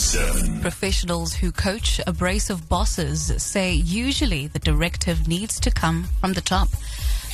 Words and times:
1027. 0.00 0.62
Professionals 0.62 1.34
who 1.34 1.52
coach 1.52 2.00
abrasive 2.06 2.70
bosses 2.70 3.30
say 3.42 3.74
usually 3.74 4.46
the 4.46 4.58
directive 4.58 5.28
needs 5.28 5.60
to 5.60 5.70
come 5.70 6.04
from 6.20 6.32
the 6.32 6.40
top. 6.40 6.68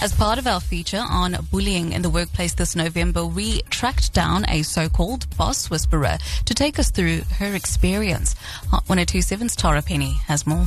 As 0.00 0.12
part 0.12 0.36
of 0.36 0.48
our 0.48 0.60
feature 0.60 1.04
on 1.08 1.36
bullying 1.52 1.92
in 1.92 2.02
the 2.02 2.10
workplace 2.10 2.54
this 2.54 2.74
November, 2.74 3.24
we 3.24 3.62
tracked 3.70 4.12
down 4.12 4.44
a 4.48 4.62
so-called 4.62 5.28
boss 5.36 5.70
whisperer 5.70 6.18
to 6.44 6.54
take 6.54 6.80
us 6.80 6.90
through 6.90 7.20
her 7.38 7.54
experience. 7.54 8.34
Hot 8.70 8.84
1027's 8.86 9.54
Tara 9.54 9.80
Penny 9.80 10.14
has 10.26 10.44
more. 10.44 10.66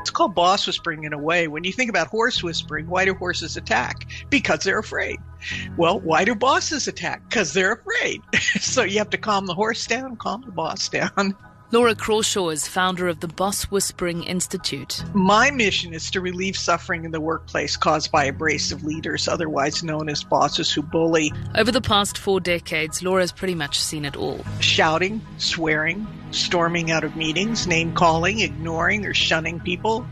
It's 0.00 0.10
called 0.10 0.36
boss 0.36 0.64
whispering 0.64 1.02
in 1.02 1.12
a 1.12 1.18
way. 1.18 1.48
When 1.48 1.64
you 1.64 1.72
think 1.72 1.90
about 1.90 2.06
horse 2.06 2.40
whispering, 2.40 2.86
why 2.86 3.04
do 3.04 3.14
horses 3.14 3.56
attack? 3.56 4.06
Because 4.30 4.60
they're 4.60 4.78
afraid. 4.78 5.18
Well, 5.76 6.00
why 6.00 6.24
do 6.24 6.34
bosses 6.34 6.88
attack? 6.88 7.22
Because 7.28 7.52
they're 7.52 7.72
afraid. 7.72 8.20
so 8.60 8.82
you 8.82 8.98
have 8.98 9.10
to 9.10 9.18
calm 9.18 9.46
the 9.46 9.54
horse 9.54 9.86
down, 9.86 10.16
calm 10.16 10.42
the 10.44 10.52
boss 10.52 10.88
down. 10.88 11.36
Laura 11.74 11.96
Crawshaw 11.96 12.50
is 12.50 12.68
founder 12.68 13.08
of 13.08 13.18
the 13.18 13.26
Boss 13.26 13.64
Whispering 13.64 14.22
Institute. 14.22 15.02
My 15.12 15.50
mission 15.50 15.92
is 15.92 16.08
to 16.12 16.20
relieve 16.20 16.56
suffering 16.56 17.04
in 17.04 17.10
the 17.10 17.20
workplace 17.20 17.76
caused 17.76 18.12
by 18.12 18.26
abrasive 18.26 18.84
leaders, 18.84 19.26
otherwise 19.26 19.82
known 19.82 20.08
as 20.08 20.22
bosses 20.22 20.70
who 20.70 20.82
bully. 20.82 21.32
Over 21.56 21.72
the 21.72 21.80
past 21.80 22.16
four 22.16 22.38
decades, 22.38 23.02
Laura's 23.02 23.32
pretty 23.32 23.56
much 23.56 23.80
seen 23.80 24.04
it 24.04 24.14
all. 24.14 24.44
Shouting, 24.60 25.20
swearing, 25.38 26.06
storming 26.30 26.92
out 26.92 27.02
of 27.02 27.16
meetings, 27.16 27.66
name 27.66 27.92
calling, 27.92 28.38
ignoring 28.38 29.04
or 29.04 29.12
shunning 29.12 29.58
people, 29.58 30.06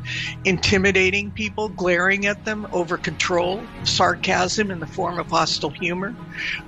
intimidating 0.44 1.30
people, 1.30 1.68
glaring 1.68 2.26
at 2.26 2.44
them, 2.44 2.66
over 2.72 2.96
control, 2.96 3.62
sarcasm 3.84 4.72
in 4.72 4.80
the 4.80 4.86
form 4.86 5.20
of 5.20 5.28
hostile 5.28 5.70
humor, 5.70 6.12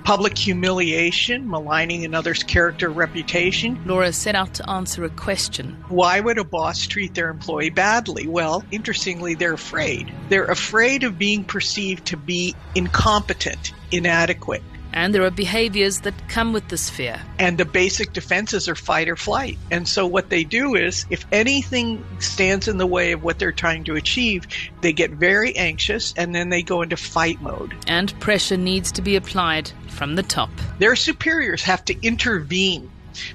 public 0.05 0.37
humiliation, 0.37 1.49
maligning 1.49 2.05
another's 2.05 2.43
character 2.43 2.87
or 2.87 2.91
reputation. 2.91 3.77
Laura 3.85 4.13
set 4.13 4.35
out 4.35 4.53
to 4.53 4.69
answer 4.69 4.84
a 4.87 5.09
question. 5.09 5.83
Why 5.89 6.19
would 6.19 6.37
a 6.37 6.43
boss 6.43 6.85
treat 6.85 7.13
their 7.13 7.29
employee 7.29 7.69
badly? 7.69 8.27
Well, 8.27 8.63
interestingly, 8.71 9.35
they're 9.35 9.53
afraid. 9.53 10.11
They're 10.29 10.45
afraid 10.45 11.03
of 11.03 11.17
being 11.17 11.43
perceived 11.43 12.05
to 12.07 12.17
be 12.17 12.55
incompetent, 12.75 13.73
inadequate. 13.91 14.63
And 14.95 15.13
there 15.13 15.23
are 15.23 15.31
behaviors 15.31 15.99
that 16.01 16.29
come 16.29 16.53
with 16.53 16.69
this 16.69 16.89
fear. 16.89 17.21
And 17.37 17.57
the 17.57 17.65
basic 17.65 18.13
defenses 18.13 18.69
are 18.69 18.75
fight 18.75 19.09
or 19.09 19.17
flight. 19.17 19.57
And 19.69 19.85
so 19.85 20.07
what 20.07 20.29
they 20.29 20.45
do 20.45 20.75
is 20.75 21.05
if 21.09 21.25
anything 21.33 22.03
stands 22.19 22.69
in 22.69 22.77
the 22.77 22.87
way 22.87 23.11
of 23.11 23.21
what 23.21 23.37
they're 23.37 23.51
trying 23.51 23.83
to 23.85 23.95
achieve, 23.95 24.47
they 24.79 24.93
get 24.93 25.11
very 25.11 25.55
anxious 25.57 26.13
and 26.15 26.33
then 26.33 26.49
they 26.49 26.61
go 26.61 26.81
into 26.81 26.95
fight 26.95 27.41
mode. 27.41 27.75
And 27.87 28.17
pressure 28.21 28.55
needs 28.55 28.93
to 28.93 29.01
be 29.01 29.17
applied 29.17 29.69
from 29.89 30.15
the 30.15 30.23
top. 30.23 30.49
Their 30.79 30.95
superiors 30.95 31.63
have 31.63 31.83
to 31.85 32.01
intervene 32.01 32.89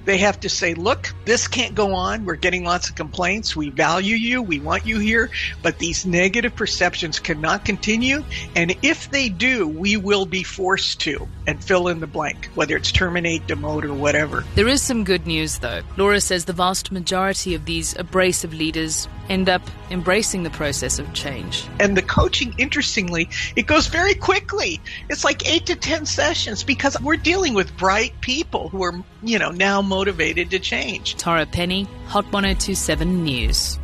they 0.05 0.19
have 0.19 0.41
to 0.41 0.49
say, 0.49 0.75
look, 0.75 1.15
this 1.25 1.49
can't 1.49 1.75
go 1.75 1.95
on. 1.95 2.25
We're 2.25 2.37
getting 2.37 2.65
lots 2.65 2.89
of 2.89 2.95
complaints. 2.95 3.55
We 3.57 3.71
value 3.71 4.17
you. 4.17 4.43
We 4.43 4.61
want 4.61 4.87
you 4.87 4.99
here. 4.99 5.31
But 5.63 5.79
these 5.79 6.07
negative 6.07 6.55
perceptions 6.55 7.19
cannot 7.19 7.65
continue. 7.65 8.25
And 8.57 8.77
if 8.83 9.11
they 9.11 9.29
do, 9.29 9.67
we 9.67 9.97
will 9.97 10.27
be 10.27 10.43
forced 10.43 11.01
to 11.01 11.29
and 11.47 11.63
fill 11.63 11.89
in 11.89 12.01
the 12.01 12.07
blank, 12.07 12.47
whether 12.55 12.77
it's 12.77 12.93
terminate, 12.93 13.47
demote, 13.47 13.85
or 13.85 13.95
whatever. 13.95 14.45
There 14.55 14.69
is 14.69 14.83
some 14.83 15.05
good 15.05 15.27
news, 15.27 15.59
though. 15.59 15.83
Laura 15.97 16.21
says 16.21 16.45
the 16.45 16.53
vast 16.53 16.93
majority 16.93 17.55
of 17.55 17.65
these 17.65 17.97
abrasive 17.99 18.55
leaders 18.55 19.09
end 19.29 19.49
up 19.49 19.63
embracing 19.91 20.43
the 20.43 20.51
process 20.51 20.99
of 20.99 21.13
change. 21.15 21.65
And 21.79 21.97
the 21.97 22.03
coaching, 22.03 22.55
interestingly, 22.59 23.29
it 23.57 23.67
goes 23.67 23.87
very 23.87 24.15
quickly. 24.15 24.81
It's 25.09 25.25
like 25.25 25.49
eight 25.49 25.67
to 25.67 25.77
10 25.77 26.05
sessions 26.07 26.65
because 26.65 27.01
we're 27.01 27.17
dealing 27.17 27.55
with 27.55 27.77
bright 27.77 28.21
people 28.21 28.69
who 28.69 28.83
are, 28.83 28.95
you 29.23 29.39
know, 29.39 29.51
now 29.71 29.81
motivated 29.81 30.51
to 30.51 30.59
change. 30.59 31.15
Tara 31.15 31.47
Penny, 31.47 31.87
Hot 32.07 32.25
1027 32.25 33.23
News. 33.23 33.79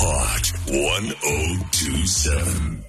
Hot 0.00 0.46
1027. 0.66 2.84